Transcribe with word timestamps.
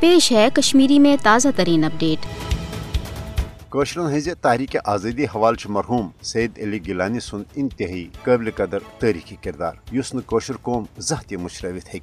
پیش 0.00 0.32
ہے 0.32 0.48
کشمیری 0.54 0.98
میں 0.98 1.16
تازہ 1.22 1.48
ترین 1.56 1.84
اپڈیٹ۔ 1.84 2.26
کوشرن 3.68 4.16
ہز 4.16 4.28
تحریک 4.40 4.76
آزادی 4.84 5.24
حوالہ 5.24 5.68
مرحوم 5.68 6.08
سید 6.22 6.58
علی 6.62 6.78
گیلانی 6.86 7.20
سن 7.20 7.42
انتہائی 7.54 8.08
قابل 8.22 8.50
قدر 8.56 8.78
تاریخی 8.98 9.36
کردار۔ 9.36 9.74
اس 9.92 10.14
نوشر 10.14 10.56
قوم 10.62 10.84
زہ 10.98 11.22
تہ 11.28 11.36
مشرت 11.36 11.94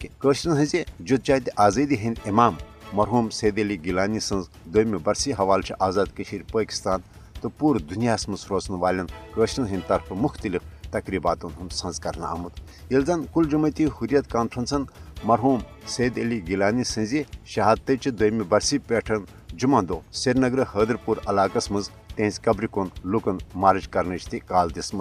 ہز 0.61 0.75
جد 0.99 1.49
آزادی 1.55 1.95
ہند 1.95 2.27
امام 2.27 2.55
مرحوم 2.93 3.29
سید 3.29 3.59
علی 3.59 3.77
گیلانی 3.85 4.19
سن 4.19 4.41
دم 4.73 4.97
برسی 5.03 5.33
حوالہ 5.33 5.73
آزاد 5.79 6.17
کشیر 6.17 6.41
پاکستان 6.51 6.99
تو 7.41 7.49
پور 7.49 7.75
دنیا 7.75 8.15
مز 8.27 8.45
روزن 8.49 8.73
والشرن 8.73 9.67
ہند 9.67 9.87
طرف 9.87 10.11
مختلف 10.11 10.61
تقریبات 10.91 11.45
ہند 11.45 11.71
سز 11.71 11.99
کر 11.99 12.21
آمت۔ 12.21 12.59
یل 12.91 13.05
زن 13.05 13.21
کل 13.33 13.49
جمعیتی 13.51 13.85
حریت 13.85 14.31
کانفرنسن 14.31 14.83
مرحوم 15.25 15.59
سید 15.87 16.17
علی 16.19 16.39
گیلانی 16.47 16.83
سز 16.83 17.13
شہادت 17.45 18.07
دم 18.19 18.41
برسی 18.49 18.77
پہ 18.87 18.99
جمعہ 19.57 19.81
دہ 19.89 19.99
سری 20.11 20.39
نگر 20.39 20.61
حیدر 20.75 20.95
پور 21.05 21.17
علاقہ 21.27 21.59
مز 21.71 21.89
تہذ 22.15 22.39
قبر 22.45 22.65
کن 22.71 22.87
لکن 23.11 23.37
مارچ 23.55 23.87
کرنچ 23.93 24.25
تہ 24.29 24.37
کال 24.47 24.75
دس 24.75 24.93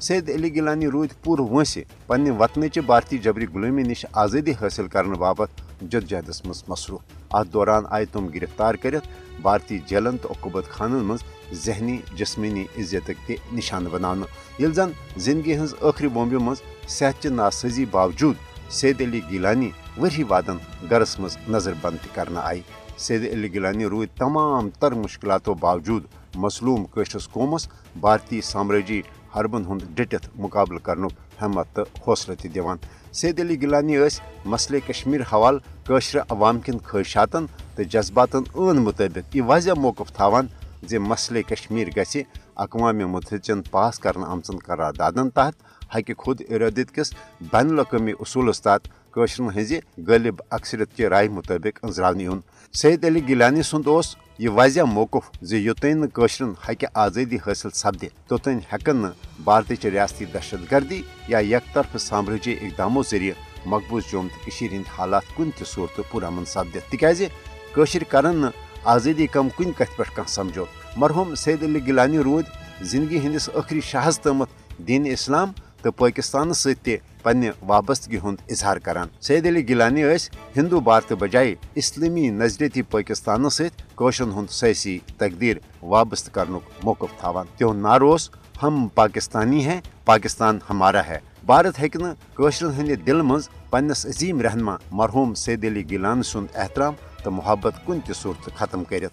سید 0.00 0.30
علی 0.30 0.54
گیلانی 0.54 0.86
رود 0.92 1.12
پور 1.24 1.38
وانسہ 1.50 1.80
پنہ 2.06 2.30
وطن 2.38 2.70
چہ 2.72 2.80
بھارتی 2.86 3.18
جبری 3.24 3.46
غلامی 3.54 3.82
نش 3.82 4.04
آزادی 4.12 4.52
حاصل 4.60 4.86
کرنے 4.92 5.18
باپت 5.18 5.60
جدجہدس 5.90 6.44
مز 6.46 6.62
مصروف۔ 6.68 7.00
ات 7.30 7.52
دوران 7.52 7.84
آئی 7.90 8.06
تم 8.12 8.26
گرفتار 8.34 8.74
کرت 8.82 9.06
بھارتی 9.42 9.78
جیلن 9.88 10.16
تو 10.22 10.28
عقوبت 10.30 10.70
خانن 10.70 11.04
مز 11.08 11.22
ذہنی 11.64 11.98
جسمانی 12.18 12.64
عزت 12.78 13.10
تہ 13.26 13.32
نشانہ 13.52 13.88
بنانا 13.88 14.26
یل 14.62 14.72
زن 14.74 14.90
زندگی 15.16 15.56
ہز 15.58 15.74
ٲخری 15.80 16.08
بومبہِ 16.08 16.40
منٛز 16.42 16.88
صحت 16.88 17.22
چہِ 17.22 17.30
ناسٲزی 17.32 17.84
باوجوٗد 17.90 18.50
سید 18.78 19.00
علی 19.02 19.20
گیلانی 19.30 19.70
ؤری 20.00 20.22
وادن 20.28 20.56
گرس 20.90 21.18
مز 21.20 21.36
نظر 21.54 21.72
بند 21.82 21.96
تہِ 22.02 22.14
کرنہٕ 22.14 22.42
آیہِ 22.44 22.62
سید 23.04 23.24
علی 23.32 23.52
گیلانی 23.52 23.84
روٗدۍ 23.84 24.18
تمام 24.18 24.70
تر 24.80 24.92
مُشکلاتو 25.04 25.54
باوجوٗد 25.64 26.04
مصلوٗم 26.44 26.84
کٲشرِس 26.94 27.28
قومس 27.32 27.68
بھارتی 28.00 28.40
سامرٲجی 28.52 29.00
حربن 29.34 29.64
ہُنٛد 29.64 29.96
ڈٔٹِتھ 29.96 30.28
مُقابلہٕ 30.34 30.84
کرنُک 30.84 31.12
ہمت 31.42 31.74
تہٕ 31.74 32.00
حوصلہٕ 32.06 32.36
تہِ 32.42 32.76
سید 33.20 33.40
علی 33.40 33.60
گیلانی 33.60 33.96
ٲسۍ 33.96 34.46
مسلے 34.52 34.80
کشمیر 34.86 35.20
حوالہٕ 35.32 35.86
کٲشرِ 35.86 36.20
عوام 36.30 36.60
کٮ۪ن 36.64 36.78
خٲہشاتن 36.84 37.46
تہٕ 37.74 37.88
جذباتن 37.92 38.42
عٲن 38.54 38.82
مُطٲبق 38.84 39.36
یہِ 39.36 39.44
واضح 39.46 39.80
موقف 39.84 40.12
تھاوان 40.16 40.46
زِ 40.88 40.98
مسلے 41.10 41.42
کشمیر 41.48 41.88
گژھِ 41.96 42.22
اقوام 42.64 42.98
متحدچن 43.12 43.60
پاس 43.70 43.98
کرنہٕ 43.98 44.28
آمژن 44.28 44.56
قراردادن 44.66 45.30
تحت 45.30 45.81
حقہِ 45.94 46.16
خود 46.18 46.40
ارادت 46.50 46.94
کِس 46.94 47.12
بین 47.52 47.70
الاقوامی 47.70 48.12
اصوٗلس 48.20 48.62
تحت 48.62 48.88
کٲشرن 49.12 49.48
ہٕنزِ 49.50 49.78
غٲلب 50.08 50.40
اکثریت 50.50 50.96
چہِ 50.96 51.06
رائے 51.12 51.28
مُطٲبق 51.28 51.84
أنزراونہٕ 51.84 52.22
یُن 52.22 52.40
سید 52.80 53.04
علی 53.04 53.26
گیلانی 53.28 53.62
سُنٛد 53.62 53.88
اوس 53.88 54.14
یہ 54.38 54.48
واضح 54.58 54.84
موقف 54.92 55.24
زِ 55.48 55.54
یوٚتانۍ 55.54 55.94
نہٕ 56.00 56.10
کٲشرٮ۪ن 56.14 56.52
حقہِ 56.68 56.86
آزٲدی 57.04 57.36
حٲصِل 57.46 57.70
سپدِ 57.82 58.08
توٚتانۍ 58.28 58.60
ہٮ۪کن 58.72 59.84
ریاستی 59.92 60.24
دہشت 60.34 60.70
گردی 60.70 61.02
یا 61.28 61.38
یک 61.38 61.74
طرفہٕ 61.74 61.98
سامرٲجی 62.08 62.52
اقدامو 62.60 63.02
ذٔریعہٕ 63.10 63.66
مقبوض 63.66 64.02
جوم 64.12 64.28
تہٕ 64.28 64.44
کٔشیٖرِ 64.44 64.72
ہٕنٛدۍ 64.74 64.98
حالات 64.98 65.22
کُنہِ 65.36 65.52
تہِ 65.58 65.66
صوٗرتہٕ 65.66 66.10
پُرامن 66.12 66.44
سپدِتھ 66.44 66.90
تِکیازِ 66.90 67.26
کٲشِر 67.74 68.04
کرن 68.10 68.36
نہٕ 68.36 68.52
آزٲدی 68.94 69.26
کم 69.32 69.48
کُنہِ 69.56 69.72
کتھِ 69.78 69.96
پٮ۪ٹھ 69.96 70.14
کانٛہہ 70.16 70.64
مرحوم 70.96 71.34
سید 71.34 71.62
علی 71.62 71.86
گیلانی 71.86 72.18
روٗدۍ 72.18 72.84
زندگی 72.90 73.18
ہندس 73.24 73.48
ٲخری 73.54 73.80
شاہس 73.90 74.20
تامتھ 74.20 74.50
دین 74.88 75.06
اسلام 75.12 75.52
تو 75.82 75.90
پاکستان 75.90 76.52
ستہ 76.52 76.90
پنہ 77.22 77.46
وابستگی 77.62 78.18
ہند 78.24 78.36
اظہار 78.50 78.76
کران۔ 78.76 79.08
سید 79.20 79.46
علی 79.46 79.68
گیلانی 79.68 80.02
یس 80.02 80.28
ہندو 80.56 80.80
بھارت 80.80 81.12
بجائے 81.12 81.54
اسلامی 81.74 82.28
نظریتی 82.30 82.82
پاکستان 82.82 83.48
ستر 83.50 84.10
ہند 84.20 84.50
سیاسی 84.50 84.98
تقدیر 85.16 85.56
وابستہ 85.82 86.30
کرنک 86.30 86.70
موقف 86.84 87.20
تھاوان۔ 87.20 87.46
تہد 87.56 87.76
نعرہ 87.76 88.12
اس 88.14 88.30
ہم 88.62 88.86
پاکستانی 88.94 89.64
ہیں، 89.64 89.80
پاکستان 90.04 90.58
ہمارا 90.70 91.06
ہے۔ 91.06 91.18
بھارت 91.46 91.78
ہیکہ 91.80 91.98
ہند 92.78 93.06
دل 93.06 93.22
مز 93.22 93.48
پنس 93.70 94.06
عظیم 94.06 94.40
رہنما 94.40 94.76
مرحوم 94.90 95.34
سید 95.34 95.64
علی 95.64 95.82
گیلان 95.90 96.22
سند 96.22 96.46
احترام 96.54 96.94
تو 97.22 97.30
محبت 97.30 97.74
کن 97.86 98.00
تہ 98.00 98.12
صورت 98.12 98.48
ختم 98.56 98.84
کرت 98.84 99.12